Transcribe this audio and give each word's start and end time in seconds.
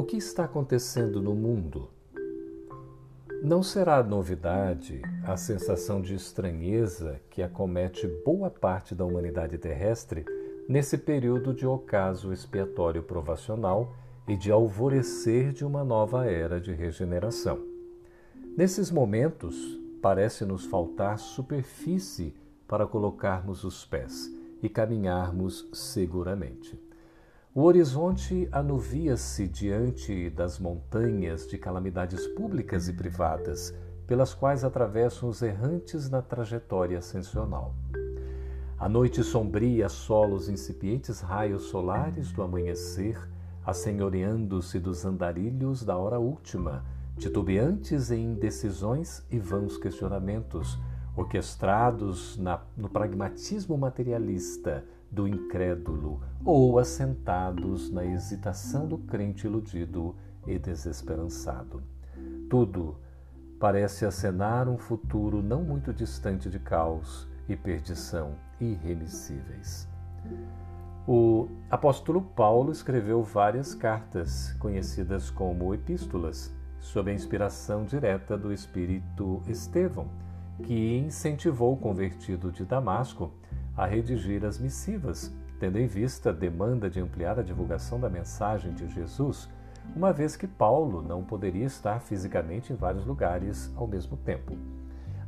O 0.00 0.02
que 0.02 0.16
está 0.16 0.44
acontecendo 0.44 1.20
no 1.20 1.34
mundo? 1.34 1.90
Não 3.42 3.62
será 3.62 4.02
novidade 4.02 5.02
a 5.26 5.36
sensação 5.36 6.00
de 6.00 6.14
estranheza 6.14 7.20
que 7.28 7.42
acomete 7.42 8.06
boa 8.24 8.48
parte 8.48 8.94
da 8.94 9.04
humanidade 9.04 9.58
terrestre 9.58 10.24
nesse 10.66 10.96
período 10.96 11.52
de 11.52 11.66
ocaso 11.66 12.32
expiatório 12.32 13.02
provacional 13.02 13.94
e 14.26 14.38
de 14.38 14.50
alvorecer 14.50 15.52
de 15.52 15.66
uma 15.66 15.84
nova 15.84 16.24
era 16.24 16.58
de 16.58 16.72
regeneração. 16.72 17.60
Nesses 18.56 18.90
momentos, 18.90 19.78
parece 20.00 20.46
nos 20.46 20.64
faltar 20.64 21.18
superfície 21.18 22.34
para 22.66 22.86
colocarmos 22.86 23.64
os 23.64 23.84
pés 23.84 24.34
e 24.62 24.68
caminharmos 24.70 25.68
seguramente. 25.74 26.89
O 27.52 27.62
horizonte 27.62 28.48
anuvia-se 28.52 29.48
diante 29.48 30.30
das 30.30 30.60
montanhas 30.60 31.48
de 31.48 31.58
calamidades 31.58 32.24
públicas 32.28 32.86
e 32.86 32.92
privadas, 32.92 33.74
pelas 34.06 34.32
quais 34.32 34.62
atravessam 34.62 35.28
os 35.28 35.42
errantes 35.42 36.08
na 36.08 36.22
trajetória 36.22 36.98
ascensional. 36.98 37.74
A 38.78 38.88
noite 38.88 39.24
sombria 39.24 39.86
assola 39.86 40.36
os 40.36 40.48
incipientes 40.48 41.20
raios 41.20 41.62
solares 41.64 42.30
do 42.30 42.40
amanhecer, 42.40 43.18
assenhoreando-se 43.66 44.78
dos 44.78 45.04
andarilhos 45.04 45.84
da 45.84 45.96
hora 45.96 46.20
última, 46.20 46.84
titubeantes 47.18 48.12
em 48.12 48.26
indecisões 48.26 49.24
e 49.28 49.40
vãos 49.40 49.76
questionamentos, 49.76 50.78
orquestrados 51.16 52.38
na, 52.38 52.60
no 52.76 52.88
pragmatismo 52.88 53.76
materialista 53.76 54.84
do 55.10 55.26
incrédulo 55.26 56.20
ou 56.44 56.78
assentados 56.78 57.90
na 57.90 58.04
hesitação 58.04 58.86
do 58.86 58.98
crente 58.98 59.46
iludido 59.46 60.14
e 60.46 60.58
desesperançado. 60.58 61.82
Tudo 62.48 62.96
parece 63.58 64.06
acenar 64.06 64.68
um 64.68 64.78
futuro 64.78 65.42
não 65.42 65.62
muito 65.62 65.92
distante 65.92 66.48
de 66.48 66.58
caos 66.58 67.28
e 67.48 67.56
perdição 67.56 68.34
irremissíveis. 68.60 69.88
O 71.06 71.48
apóstolo 71.70 72.22
Paulo 72.22 72.70
escreveu 72.70 73.22
várias 73.22 73.74
cartas, 73.74 74.52
conhecidas 74.54 75.30
como 75.30 75.74
epístolas, 75.74 76.54
sob 76.78 77.10
a 77.10 77.14
inspiração 77.14 77.84
direta 77.84 78.38
do 78.38 78.52
espírito 78.52 79.42
Estevão, 79.46 80.08
que 80.62 80.98
incentivou 80.98 81.74
o 81.74 81.76
convertido 81.76 82.52
de 82.52 82.64
Damasco 82.64 83.32
a 83.76 83.86
redigir 83.86 84.44
as 84.44 84.58
missivas, 84.58 85.32
tendo 85.58 85.78
em 85.78 85.86
vista 85.86 86.30
a 86.30 86.32
demanda 86.32 86.88
de 86.88 87.00
ampliar 87.00 87.38
a 87.38 87.42
divulgação 87.42 88.00
da 88.00 88.08
mensagem 88.08 88.72
de 88.72 88.88
Jesus, 88.88 89.48
uma 89.94 90.12
vez 90.12 90.36
que 90.36 90.46
Paulo 90.46 91.02
não 91.02 91.24
poderia 91.24 91.64
estar 91.64 92.00
fisicamente 92.00 92.72
em 92.72 92.76
vários 92.76 93.04
lugares 93.04 93.72
ao 93.76 93.86
mesmo 93.86 94.16
tempo. 94.16 94.56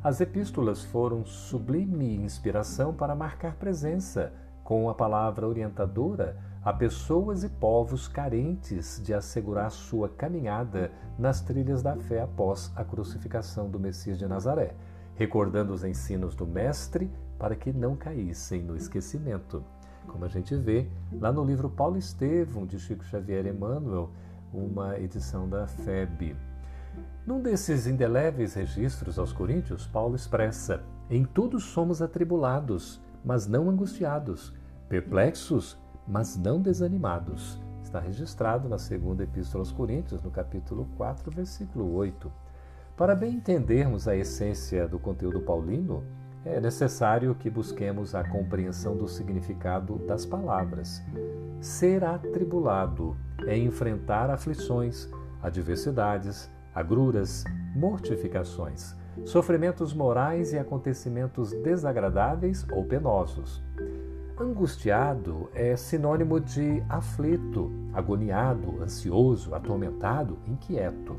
As 0.03 0.19
epístolas 0.19 0.83
foram 0.83 1.25
sublime 1.25 2.15
inspiração 2.15 2.93
para 2.93 3.15
marcar 3.15 3.55
presença 3.55 4.33
com 4.63 4.89
a 4.89 4.93
palavra 4.93 5.47
orientadora 5.47 6.37
a 6.63 6.71
pessoas 6.71 7.43
e 7.43 7.49
povos 7.49 8.07
carentes 8.07 9.01
de 9.03 9.13
assegurar 9.13 9.69
sua 9.69 10.07
caminhada 10.07 10.91
nas 11.19 11.41
trilhas 11.41 11.83
da 11.83 11.95
fé 11.97 12.21
após 12.21 12.71
a 12.75 12.83
crucificação 12.85 13.69
do 13.69 13.79
Messias 13.79 14.17
de 14.17 14.25
Nazaré, 14.25 14.73
recordando 15.15 15.73
os 15.73 15.83
ensinos 15.83 16.35
do 16.35 16.47
Mestre 16.47 17.11
para 17.37 17.55
que 17.55 17.73
não 17.73 17.95
caíssem 17.95 18.61
no 18.61 18.75
esquecimento. 18.75 19.63
Como 20.07 20.25
a 20.25 20.27
gente 20.27 20.55
vê 20.55 20.87
lá 21.13 21.31
no 21.31 21.43
livro 21.43 21.69
Paulo 21.69 21.97
Estevão, 21.97 22.65
de 22.65 22.79
Chico 22.79 23.03
Xavier 23.03 23.45
Emmanuel, 23.45 24.09
uma 24.53 24.99
edição 24.99 25.47
da 25.47 25.65
FEB. 25.65 26.35
Num 27.25 27.41
desses 27.41 27.87
indeléveis 27.87 28.53
registros 28.53 29.17
aos 29.17 29.31
Coríntios, 29.31 29.87
Paulo 29.87 30.15
expressa: 30.15 30.83
Em 31.09 31.23
tudo 31.23 31.59
somos 31.59 32.01
atribulados, 32.01 33.01
mas 33.23 33.47
não 33.47 33.69
angustiados, 33.69 34.53
perplexos, 34.89 35.77
mas 36.07 36.37
não 36.37 36.61
desanimados. 36.61 37.59
Está 37.81 37.99
registrado 37.99 38.67
na 38.67 38.77
segunda 38.77 39.23
Epístola 39.23 39.61
aos 39.61 39.71
Coríntios, 39.71 40.21
no 40.21 40.31
capítulo 40.31 40.87
4, 40.97 41.31
versículo 41.31 41.93
8. 41.93 42.31
Para 42.97 43.15
bem 43.15 43.35
entendermos 43.35 44.07
a 44.07 44.15
essência 44.15 44.87
do 44.87 44.99
conteúdo 44.99 45.41
paulino, 45.41 46.03
é 46.45 46.59
necessário 46.59 47.33
que 47.35 47.49
busquemos 47.49 48.13
a 48.13 48.23
compreensão 48.23 48.97
do 48.97 49.07
significado 49.07 49.97
das 49.99 50.25
palavras. 50.25 51.01
Ser 51.61 52.03
atribulado 52.03 53.15
é 53.45 53.57
enfrentar 53.57 54.29
aflições, 54.29 55.09
adversidades, 55.41 56.49
agruras, 56.75 57.45
mortificações, 57.75 58.93
sofrimentos 59.25 59.93
morais 59.93 60.51
e 60.51 60.57
acontecimentos 60.57 61.53
desagradáveis 61.53 62.65
ou 62.71 62.83
penosos. 62.83 63.63
Angustiado 64.37 65.49
é 65.53 65.75
sinônimo 65.75 66.39
de 66.39 66.83
aflito, 66.89 67.71
agoniado, 67.93 68.81
ansioso, 68.81 69.53
atormentado, 69.53 70.39
inquieto. 70.47 71.15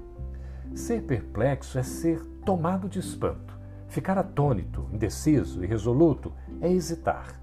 Ser 0.74 1.02
perplexo 1.02 1.78
é 1.78 1.82
ser 1.82 2.20
tomado 2.44 2.88
de 2.88 2.98
espanto 2.98 3.53
Ficar 3.94 4.18
atônito, 4.18 4.88
indeciso, 4.92 5.62
irresoluto 5.62 6.32
é 6.60 6.68
hesitar. 6.68 7.40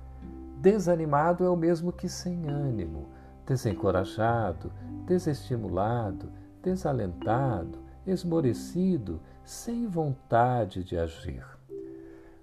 Desanimado 0.58 1.46
é 1.46 1.50
o 1.50 1.56
mesmo 1.56 1.94
que 1.94 2.10
sem 2.10 2.46
ânimo, 2.46 3.08
desencorajado, 3.48 4.70
desestimulado, 5.06 6.30
desalentado, 6.62 7.80
esmorecido, 8.06 9.22
sem 9.46 9.88
vontade 9.88 10.84
de 10.84 10.98
agir. 10.98 11.46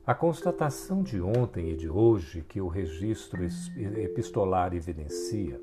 A 0.06 0.14
constatação 0.14 1.02
de 1.02 1.20
ontem 1.20 1.72
e 1.72 1.76
de 1.76 1.90
hoje 1.90 2.40
que 2.40 2.62
o 2.62 2.66
registro 2.66 3.44
epistolar 3.76 4.72
evidencia 4.72 5.60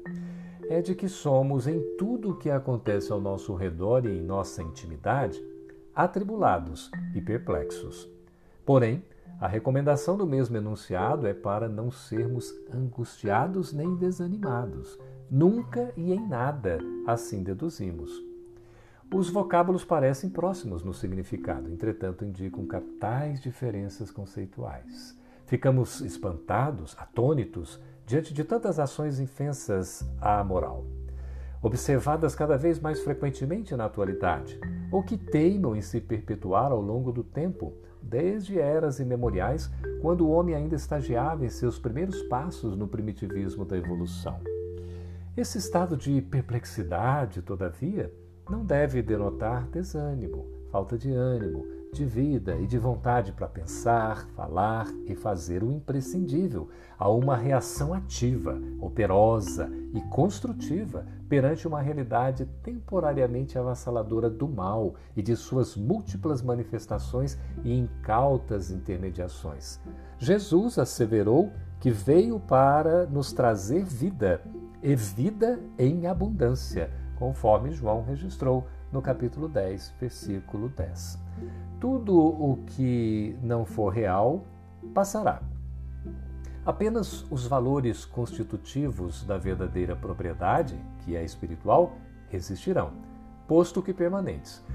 é 0.69 0.83
de 0.83 0.93
que 0.93 1.09
somos, 1.09 1.65
em 1.65 1.81
tudo 1.97 2.29
o 2.29 2.37
que 2.37 2.51
acontece 2.51 3.11
ao 3.11 3.19
nosso 3.19 3.55
redor 3.55 4.05
e 4.05 4.19
em 4.19 4.21
nossa 4.21 4.61
intimidade, 4.61 5.43
atribulados 5.95 6.91
e 7.15 7.19
perplexos. 7.19 8.13
Porém, 8.65 9.03
a 9.39 9.47
recomendação 9.47 10.17
do 10.17 10.25
mesmo 10.25 10.57
enunciado 10.57 11.27
é 11.27 11.33
para 11.33 11.69
não 11.69 11.91
sermos 11.91 12.53
angustiados 12.73 13.73
nem 13.73 13.95
desanimados. 13.95 14.97
Nunca 15.29 15.91
e 15.95 16.13
em 16.13 16.27
nada, 16.27 16.79
assim 17.05 17.43
deduzimos. 17.43 18.11
Os 19.13 19.29
vocábulos 19.29 19.85
parecem 19.85 20.29
próximos 20.29 20.83
no 20.83 20.93
significado, 20.93 21.69
entretanto, 21.69 22.25
indicam 22.25 22.65
capitais 22.65 23.41
diferenças 23.41 24.09
conceituais. 24.09 25.17
Ficamos 25.45 26.01
espantados, 26.01 26.95
atônitos, 26.97 27.79
diante 28.05 28.33
de 28.33 28.43
tantas 28.43 28.79
ações 28.79 29.19
infensas 29.19 30.03
à 30.19 30.43
moral, 30.43 30.85
observadas 31.61 32.35
cada 32.35 32.57
vez 32.57 32.79
mais 32.79 33.01
frequentemente 33.01 33.75
na 33.75 33.85
atualidade, 33.85 34.59
ou 34.91 35.03
que 35.03 35.17
teimam 35.17 35.75
em 35.75 35.81
se 35.81 36.01
perpetuar 36.01 36.71
ao 36.71 36.81
longo 36.81 37.11
do 37.11 37.23
tempo, 37.23 37.73
desde 38.05 38.59
eras 38.59 38.99
imemoriais, 38.99 39.69
quando 40.01 40.25
o 40.25 40.31
homem 40.31 40.55
ainda 40.55 40.75
estagiava 40.75 41.45
em 41.45 41.49
seus 41.49 41.79
primeiros 41.79 42.21
passos 42.23 42.77
no 42.77 42.87
primitivismo 42.87 43.65
da 43.65 43.77
evolução. 43.77 44.39
Esse 45.35 45.57
estado 45.57 45.97
de 45.97 46.21
perplexidade, 46.21 47.41
todavia, 47.41 48.13
não 48.49 48.63
deve 48.63 49.01
denotar 49.01 49.67
desânimo, 49.69 50.45
falta 50.71 50.97
de 50.97 51.11
ânimo, 51.11 51.65
de 51.91 52.05
vida 52.05 52.55
e 52.57 52.67
de 52.67 52.77
vontade 52.77 53.31
para 53.31 53.47
pensar, 53.47 54.27
falar 54.35 54.87
e 55.05 55.15
fazer 55.15 55.63
o 55.63 55.71
imprescindível, 55.71 56.69
a 56.97 57.09
uma 57.09 57.35
reação 57.35 57.93
ativa, 57.93 58.61
operosa 58.79 59.69
e 59.95 60.01
construtiva 60.01 61.05
perante 61.29 61.65
uma 61.67 61.81
realidade 61.81 62.45
temporariamente 62.61 63.57
avassaladora 63.57 64.29
do 64.29 64.47
mal 64.47 64.95
e 65.15 65.21
de 65.21 65.35
suas 65.37 65.75
múltiplas 65.75 66.41
manifestações 66.41 67.37
e 67.63 67.73
incautas 67.73 68.69
intermediações. 68.69 69.79
Jesus 70.19 70.77
asseverou 70.77 71.51
que 71.79 71.89
veio 71.89 72.39
para 72.39 73.05
nos 73.05 73.31
trazer 73.31 73.85
vida, 73.85 74.41
e 74.83 74.95
vida 74.95 75.59
em 75.79 76.07
abundância, 76.07 76.91
conforme 77.17 77.71
João 77.71 78.03
registrou 78.03 78.67
no 78.91 79.01
capítulo 79.01 79.47
10, 79.47 79.93
versículo 79.99 80.69
10. 80.69 81.19
Tudo 81.79 82.17
o 82.17 82.57
que 82.67 83.37
não 83.41 83.65
for 83.65 83.89
real 83.89 84.43
passará. 84.93 85.41
Apenas 86.65 87.23
os 87.29 87.45
valores 87.45 88.05
constitutivos 88.05 89.23
da 89.23 89.37
verdadeira 89.37 89.95
propriedade, 89.95 90.75
que 91.01 91.15
é 91.15 91.23
espiritual, 91.23 91.95
resistirão, 92.27 92.91
posto 93.47 93.83
que 93.83 93.93
permanentes. 93.93 94.65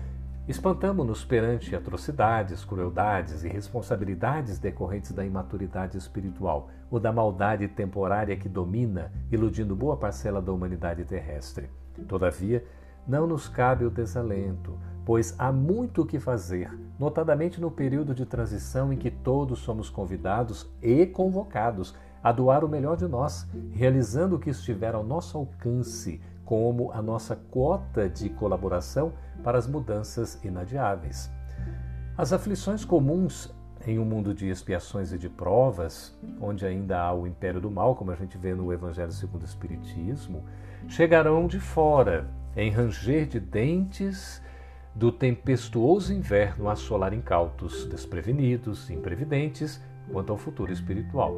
Espantamo-nos 0.47 1.25
perante 1.25 1.75
atrocidades, 1.75 2.65
crueldades 2.65 3.43
e 3.43 3.49
responsabilidades 3.49 4.61
decorrentes 4.61 5.11
da 5.11 5.25
imaturidade 5.25 5.99
espiritual 5.99 6.71
ou 6.89 7.01
da 7.01 7.13
maldade 7.13 7.67
temporária 7.67 8.37
que 8.37 8.49
domina, 8.49 9.13
iludindo 9.31 9.75
boa 9.75 9.97
parcela 9.97 10.41
da 10.41 10.53
humanidade 10.53 11.05
terrestre. 11.05 11.69
Todavia, 12.07 12.65
não 13.07 13.27
nos 13.27 13.49
cabe 13.49 13.85
o 13.85 13.91
desalento, 13.91 14.79
pois 15.11 15.35
há 15.41 15.51
muito 15.51 16.03
o 16.03 16.07
que 16.07 16.21
fazer, 16.21 16.71
notadamente 16.97 17.61
no 17.61 17.69
período 17.69 18.15
de 18.15 18.25
transição 18.25 18.93
em 18.93 18.97
que 18.97 19.11
todos 19.11 19.59
somos 19.59 19.91
convidados 19.91 20.71
e 20.81 21.05
convocados 21.05 21.97
a 22.23 22.31
doar 22.31 22.65
o 22.65 22.69
melhor 22.69 22.97
de 22.97 23.09
nós, 23.09 23.45
realizando 23.73 24.37
o 24.37 24.39
que 24.39 24.51
estiver 24.51 24.95
ao 24.95 25.03
nosso 25.03 25.37
alcance, 25.37 26.21
como 26.45 26.93
a 26.93 27.03
nossa 27.03 27.35
cota 27.35 28.09
de 28.09 28.29
colaboração 28.29 29.13
para 29.43 29.59
as 29.59 29.67
mudanças 29.67 30.39
inadiáveis. 30.45 31.29
As 32.17 32.33
aflições 32.33 32.85
comuns 32.85 33.53
em 33.85 33.99
um 33.99 34.05
mundo 34.05 34.33
de 34.33 34.49
expiações 34.49 35.13
e 35.13 35.19
de 35.19 35.29
provas, 35.29 36.17
onde 36.41 36.65
ainda 36.65 37.01
há 37.01 37.13
o 37.13 37.27
império 37.27 37.61
do 37.61 37.69
mal, 37.69 37.97
como 37.97 38.13
a 38.13 38.15
gente 38.15 38.39
vê 38.39 38.55
no 38.55 38.73
Evangelho 38.73 39.11
segundo 39.11 39.43
o 39.43 39.45
Espiritismo, 39.45 40.45
chegarão 40.87 41.49
de 41.49 41.59
fora, 41.59 42.31
em 42.57 42.71
ranger 42.71 43.27
de 43.27 43.41
dentes 43.41 44.41
do 44.95 45.13
tempestuoso 45.13 46.13
inverno 46.13 46.69
assolar 46.69 47.15
incautos, 47.15 47.87
desprevenidos, 47.87 48.91
imprevidentes 48.91 49.81
quanto 50.13 50.33
ao 50.33 50.39
futuro 50.39 50.73
espiritual. 50.73 51.35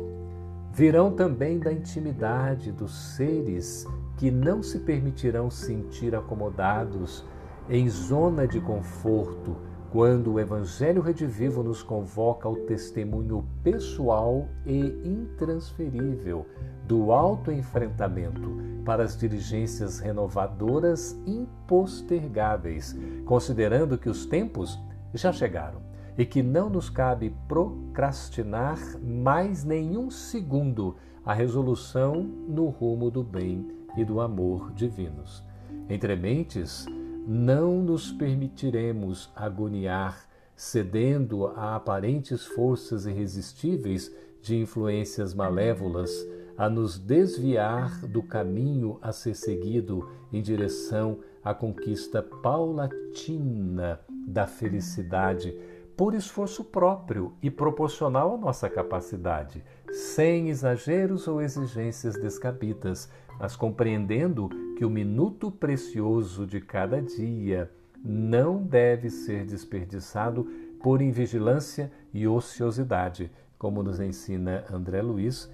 Virão 0.73 1.13
também 1.13 1.59
da 1.59 1.73
intimidade 1.73 2.73
dos 2.73 2.93
seres 3.15 3.87
que 4.17 4.31
não 4.31 4.63
se 4.63 4.79
permitirão 4.81 5.51
sentir 5.51 6.15
acomodados 6.15 7.25
em 7.69 7.89
zona 7.89 8.47
de 8.47 8.61
conforto 8.61 9.57
quando 9.93 10.33
o 10.33 10.41
Evangelho 10.41 11.03
Redivivo 11.03 11.63
nos 11.63 11.83
convoca 11.83 12.49
ao 12.49 12.57
testemunho 12.57 13.47
pessoal 13.63 14.49
e 14.65 14.79
intransferível 15.05 16.47
do 16.89 17.13
autoenfrentamento 17.13 18.57
para 18.87 19.05
as 19.05 19.15
diligências 19.15 19.99
renovadoras 19.99 21.15
impostergáveis, 21.27 22.97
considerando 23.27 23.99
que 23.99 24.09
os 24.09 24.25
tempos 24.25 24.79
já 25.13 25.31
chegaram 25.31 25.83
e 26.17 26.25
que 26.25 26.43
não 26.43 26.71
nos 26.71 26.89
cabe 26.89 27.37
procrastinar 27.47 28.79
mais 28.99 29.63
nenhum 29.63 30.11
segundo 30.11 30.97
a 31.23 31.35
resolução 31.35 32.23
no 32.49 32.69
rumo 32.71 33.11
do 33.11 33.23
bem 33.23 33.71
e 33.95 34.07
do 34.07 34.23
amor 34.23 34.73
divinos. 34.73 35.45
Entre 35.87 36.17
mentes, 36.17 36.87
não 37.27 37.83
nos 37.83 38.11
permitiremos 38.11 39.31
agoniar, 39.35 40.29
cedendo 40.57 41.47
a 41.47 41.77
aparentes 41.77 42.45
forças 42.45 43.07
irresistíveis 43.07 44.15
de 44.41 44.57
influências 44.57 45.33
malévolas 45.33 46.11
a 46.57 46.69
nos 46.69 46.99
desviar 46.99 48.07
do 48.07 48.23
caminho 48.23 48.99
a 49.01 49.13
ser 49.13 49.35
seguido 49.35 50.09
em 50.33 50.43
direção 50.43 51.21
à 51.43 51.55
conquista 51.55 52.23
paulatina 52.23 54.01
da 54.27 54.47
felicidade 54.47 55.57
por 55.97 56.15
esforço 56.15 56.65
próprio 56.65 57.33
e 57.43 57.51
proporcional 57.51 58.35
à 58.35 58.39
nossa 58.39 58.69
capacidade, 58.69 59.63
sem 59.91 60.49
exageros 60.49 61.29
ou 61.29 61.41
exigências 61.41 62.15
descabidas, 62.15 63.11
mas 63.39 63.57
compreendendo 63.57 64.49
que 64.77 64.85
o 64.85 64.91
minuto 64.91 65.51
precioso 65.51 66.47
de 66.47 66.61
cada 66.61 67.01
dia 67.01 67.71
não 68.05 68.63
deve 68.63 69.11
ser 69.11 69.45
desperdiçado 69.45 70.45
por 70.83 71.01
invigilância 71.01 71.93
e 72.13 72.27
ociosidade, 72.27 73.31
como 73.59 73.83
nos 73.83 74.01
ensina 74.01 74.65
André 74.71 75.01
Luiz 75.01 75.51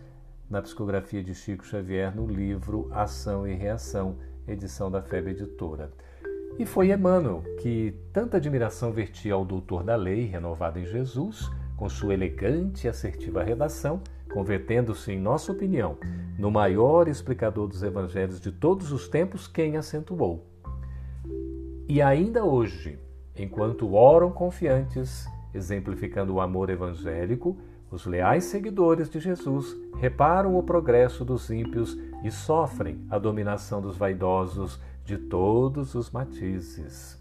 na 0.49 0.63
psicografia 0.63 1.23
de 1.23 1.35
Chico 1.35 1.67
Xavier 1.67 2.15
no 2.15 2.27
livro 2.27 2.89
Ação 2.91 3.47
e 3.47 3.55
Reação, 3.55 4.17
edição 4.47 4.91
da 4.91 5.03
FEB 5.03 5.33
Editora. 5.33 5.93
E 6.59 6.65
foi 6.65 6.91
Emmanuel 6.91 7.45
que 7.61 7.95
tanta 8.13 8.39
admiração 8.39 8.91
vertia 8.91 9.35
ao 9.35 9.45
doutor 9.45 9.85
da 9.85 9.95
lei, 9.95 10.25
renovado 10.25 10.79
em 10.79 10.87
Jesus, 10.87 11.51
com 11.77 11.89
sua 11.89 12.15
elegante 12.15 12.87
e 12.87 12.89
assertiva 12.89 13.45
redação, 13.45 14.01
convertendo-se, 14.33 15.13
em 15.13 15.21
nossa 15.21 15.53
opinião, 15.53 15.97
no 16.39 16.51
maior 16.51 17.09
explicador 17.09 17.67
dos 17.67 17.83
evangelhos 17.83 18.41
de 18.41 18.53
todos 18.53 18.93
os 18.93 19.09
tempos, 19.09 19.47
quem 19.47 19.77
acentuou. 19.77 20.47
E 21.89 22.03
ainda 22.03 22.45
hoje, 22.45 22.99
enquanto 23.35 23.95
oram 23.95 24.31
confiantes, 24.31 25.27
exemplificando 25.55 26.35
o 26.35 26.41
amor 26.41 26.71
evangélico, 26.71 27.57
os 27.91 28.05
leais 28.05 28.45
seguidores 28.45 29.09
de 29.09 29.19
Jesus 29.19 29.75
reparam 29.97 30.59
o 30.59 30.63
progresso 30.63 31.25
dos 31.25 31.51
ímpios 31.51 31.99
e 32.23 32.31
sofrem 32.31 33.07
a 33.09 33.19
dominação 33.19 33.81
dos 33.81 33.97
vaidosos 33.97 34.79
de 35.05 35.17
todos 35.17 35.95
os 35.95 36.11
matizes. 36.11 37.19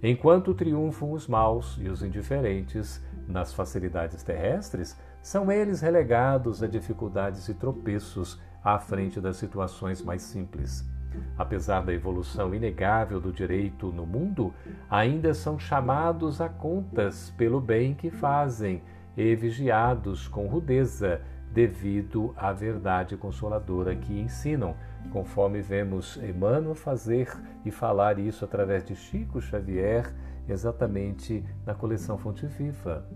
Enquanto 0.00 0.54
triunfam 0.54 1.12
os 1.12 1.26
maus 1.26 1.78
e 1.80 1.88
os 1.88 2.02
indiferentes 2.02 3.02
nas 3.26 3.52
facilidades 3.52 4.22
terrestres, 4.22 4.96
são 5.24 5.50
eles 5.50 5.80
relegados 5.80 6.62
a 6.62 6.66
dificuldades 6.66 7.48
e 7.48 7.54
tropeços 7.54 8.38
à 8.62 8.78
frente 8.78 9.22
das 9.22 9.38
situações 9.38 10.02
mais 10.02 10.20
simples. 10.20 10.86
Apesar 11.38 11.80
da 11.80 11.94
evolução 11.94 12.54
inegável 12.54 13.18
do 13.18 13.32
direito 13.32 13.90
no 13.90 14.04
mundo, 14.04 14.52
ainda 14.90 15.32
são 15.32 15.58
chamados 15.58 16.42
a 16.42 16.48
contas 16.50 17.30
pelo 17.38 17.58
bem 17.58 17.94
que 17.94 18.10
fazem 18.10 18.82
e 19.16 19.34
vigiados 19.34 20.28
com 20.28 20.46
rudeza 20.46 21.22
devido 21.54 22.34
à 22.36 22.52
verdade 22.52 23.16
consoladora 23.16 23.96
que 23.96 24.20
ensinam, 24.20 24.76
conforme 25.10 25.62
vemos 25.62 26.18
Emmanuel 26.18 26.74
fazer 26.74 27.32
e 27.64 27.70
falar 27.70 28.18
isso 28.18 28.44
através 28.44 28.84
de 28.84 28.94
Chico 28.94 29.40
Xavier, 29.40 30.12
exatamente 30.46 31.42
na 31.64 31.74
coleção 31.74 32.18
Fonte 32.18 32.46
Viva. 32.46 33.08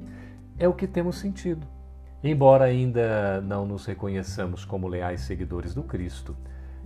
É 0.58 0.66
o 0.66 0.72
que 0.72 0.86
temos 0.86 1.18
sentido. 1.18 1.76
Embora 2.22 2.64
ainda 2.64 3.40
não 3.42 3.64
nos 3.64 3.86
reconheçamos 3.86 4.64
como 4.64 4.88
leais 4.88 5.20
seguidores 5.20 5.72
do 5.72 5.84
Cristo, 5.84 6.36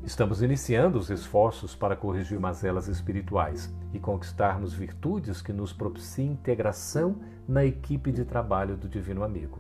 estamos 0.05 0.43
iniciando 0.43 0.99
os 0.99 1.09
esforços 1.09 1.75
para 1.75 1.97
corrigir 1.97 2.39
mazelas 2.39 2.87
espirituais 2.87 3.75
e 3.95 3.99
conquistarmos 3.99 4.75
virtudes 4.75 5.41
que 5.41 5.51
nos 5.51 5.73
propiciem 5.73 6.33
integração 6.33 7.17
na 7.49 7.65
equipe 7.65 8.13
de 8.13 8.27
trabalho 8.27 8.77
do 8.77 8.87
Divino 8.87 9.25
Amigo. 9.25 9.59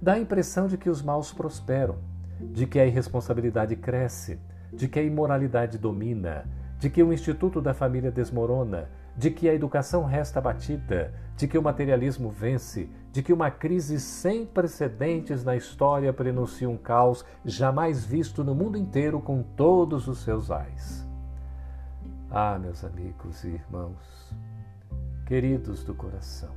Dá 0.00 0.12
a 0.12 0.20
impressão 0.20 0.68
de 0.68 0.78
que 0.78 0.88
os 0.88 1.02
maus 1.02 1.32
prosperam, 1.32 1.96
de 2.40 2.64
que 2.64 2.78
a 2.78 2.86
irresponsabilidade 2.86 3.74
cresce, 3.74 4.38
de 4.72 4.86
que 4.86 5.00
a 5.00 5.02
imoralidade 5.02 5.78
domina, 5.78 6.44
de 6.78 6.88
que 6.88 7.02
o 7.02 7.12
instituto 7.12 7.60
da 7.60 7.74
família 7.74 8.12
desmorona, 8.12 8.88
de 9.16 9.32
que 9.32 9.48
a 9.48 9.54
educação 9.54 10.04
resta 10.04 10.38
abatida, 10.38 11.12
de 11.36 11.48
que 11.48 11.58
o 11.58 11.62
materialismo 11.62 12.30
vence, 12.30 12.88
de 13.12 13.22
que 13.22 13.32
uma 13.32 13.50
crise 13.50 14.00
sem 14.00 14.46
precedentes 14.46 15.44
na 15.44 15.54
história 15.54 16.12
prenuncia 16.12 16.68
um 16.68 16.78
caos 16.78 17.24
jamais 17.44 18.04
visto 18.04 18.42
no 18.42 18.54
mundo 18.54 18.78
inteiro 18.78 19.20
com 19.20 19.42
todos 19.42 20.08
os 20.08 20.18
seus 20.18 20.50
ais. 20.50 21.06
Ah, 22.30 22.58
meus 22.58 22.82
amigos 22.82 23.44
e 23.44 23.48
irmãos, 23.48 24.34
queridos 25.26 25.84
do 25.84 25.94
coração, 25.94 26.54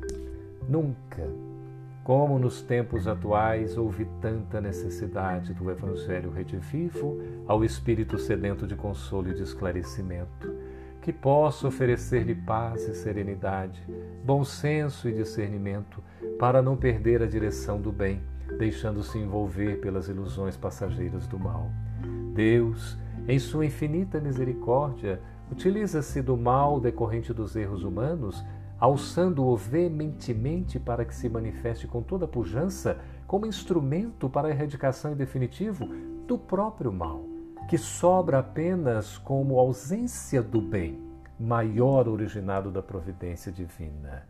nunca 0.70 1.28
como 2.06 2.38
nos 2.38 2.62
tempos 2.62 3.08
atuais 3.08 3.80
houve 3.80 4.06
tanta 4.22 4.62
necessidade 4.62 5.56
do 5.56 5.72
Evangelho 5.72 6.30
redivivo 6.30 7.20
ao 7.48 7.66
espírito 7.66 8.20
sedento 8.20 8.68
de 8.68 8.76
consolo 8.76 9.32
e 9.32 9.34
de 9.34 9.42
esclarecimento, 9.42 10.54
que 11.02 11.12
possa 11.12 11.68
oferecer-lhe 11.68 12.36
paz 12.36 12.88
e 12.88 12.94
serenidade, 12.94 13.84
bom 14.24 14.44
senso 14.44 15.10
e 15.10 15.14
discernimento, 15.14 16.04
para 16.40 16.62
não 16.62 16.76
perder 16.76 17.22
a 17.22 17.28
direção 17.28 17.80
do 17.80 17.92
bem, 17.92 18.22
deixando-se 18.58 19.18
envolver 19.18 19.80
pelas 19.80 20.08
ilusões 20.08 20.56
passageiras 20.56 21.28
do 21.28 21.40
mal. 21.40 21.70
Deus, 22.34 22.98
em 23.28 23.40
sua 23.40 23.66
infinita 23.66 24.20
misericórdia, 24.20 25.22
utiliza-se 25.52 26.22
do 26.22 26.36
mal 26.36 26.80
decorrente 26.80 27.34
dos 27.34 27.56
erros 27.56 27.84
humanos 27.84 28.44
alçando-o 28.80 29.56
veementemente 29.56 30.80
para 30.80 31.06
que 31.06 31.16
se 31.16 31.30
manifeste 31.30 31.88
com 31.88 32.02
toda 32.02 32.28
pujança 32.28 33.00
como 33.26 33.46
instrumento 33.46 34.30
para 34.30 34.48
a 34.48 34.52
erradicação 34.52 35.14
em 35.14 35.16
definitivo 35.16 35.88
do 36.28 36.38
próprio 36.38 36.92
mal, 36.92 37.24
que 37.70 37.78
sobra 37.78 38.40
apenas 38.40 39.18
como 39.18 39.60
ausência 39.60 40.42
do 40.42 40.62
bem, 40.62 41.02
maior 41.40 42.08
originado 42.08 42.70
da 42.70 42.82
providência 42.82 43.52
divina. 43.52 44.28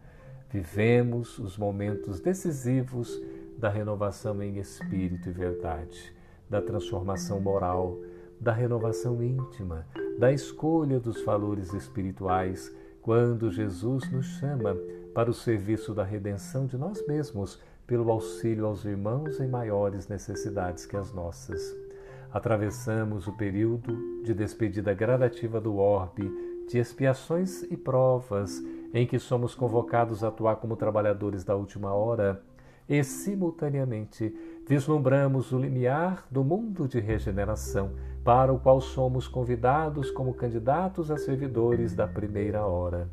Vivemos 0.56 1.38
os 1.38 1.58
momentos 1.58 2.22
decisivos 2.22 3.22
da 3.58 3.68
renovação 3.68 4.42
em 4.42 4.58
espírito 4.58 5.28
e 5.28 5.34
verdade, 5.34 6.16
da 6.50 6.62
transformação 6.62 7.42
moral, 7.42 8.00
da 8.40 8.54
renovação 8.54 9.22
íntima, 9.22 9.86
da 10.18 10.32
escolha 10.32 10.98
dos 10.98 11.22
valores 11.26 11.74
espirituais 11.74 12.74
quando 13.02 13.52
Jesus 13.52 14.10
nos 14.10 14.28
chama 14.40 14.78
para 15.14 15.30
o 15.30 15.34
serviço 15.34 15.94
da 15.94 16.06
redenção 16.06 16.66
de 16.66 16.78
nós 16.78 17.06
mesmos 17.06 17.60
pelo 17.86 18.10
auxílio 18.10 18.66
aos 18.66 18.86
irmãos 18.86 19.42
em 19.42 19.50
maiores 19.50 20.08
necessidades 20.08 20.86
que 20.86 20.96
as 20.96 21.12
nossas. 21.12 21.76
Atravessamos 22.32 23.28
o 23.28 23.34
período 23.34 24.24
de 24.24 24.34
despedida 24.34 24.94
gradativa 24.94 25.60
do 25.60 25.76
orbe 25.76 26.32
de 26.70 26.80
expiações 26.80 27.64
e 27.64 27.78
provas, 27.78 28.64
em 28.96 29.06
que 29.06 29.20
somos 29.20 29.54
convocados 29.54 30.24
a 30.24 30.30
atuar 30.30 30.56
como 30.56 30.78
trabalhadores 30.78 31.44
da 31.44 31.54
última 31.54 31.94
hora, 31.94 32.42
e, 32.88 33.04
simultaneamente, 33.04 34.34
vislumbramos 34.66 35.52
o 35.52 35.60
limiar 35.60 36.26
do 36.32 36.46
mundo 36.46 36.88
de 36.88 37.02
regeneração, 37.02 37.92
para 38.24 38.54
o 38.54 38.60
qual 38.60 38.80
somos 38.80 39.28
convidados 39.28 40.10
como 40.12 40.34
candidatos 40.34 41.12
a 41.12 41.18
servidores 41.18 41.94
da 41.94 42.08
primeira 42.08 42.66
hora. 42.66 43.10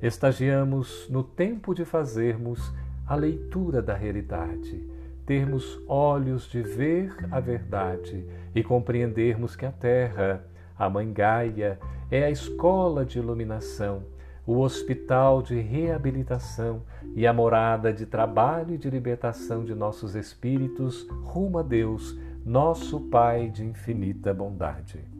Estagiamos 0.00 1.06
no 1.10 1.22
tempo 1.22 1.74
de 1.74 1.84
fazermos 1.84 2.72
a 3.06 3.14
leitura 3.14 3.82
da 3.82 3.94
realidade, 3.94 4.82
termos 5.26 5.78
olhos 5.86 6.48
de 6.48 6.62
ver 6.62 7.14
a 7.30 7.40
verdade 7.40 8.24
e 8.54 8.62
compreendermos 8.62 9.54
que 9.54 9.66
a 9.66 9.70
Terra, 9.70 10.42
a 10.78 10.88
Mãe 10.88 11.12
Gaia, 11.12 11.78
é 12.10 12.24
a 12.24 12.30
escola 12.30 13.04
de 13.04 13.18
iluminação, 13.18 14.02
o 14.50 14.62
hospital 14.62 15.42
de 15.42 15.60
reabilitação 15.60 16.82
e 17.14 17.24
a 17.24 17.32
morada 17.32 17.92
de 17.92 18.04
trabalho 18.04 18.74
e 18.74 18.78
de 18.78 18.90
libertação 18.90 19.64
de 19.64 19.76
nossos 19.76 20.16
espíritos 20.16 21.06
rumo 21.22 21.60
a 21.60 21.62
Deus, 21.62 22.18
nosso 22.44 22.98
Pai 22.98 23.48
de 23.48 23.64
infinita 23.64 24.34
bondade. 24.34 25.19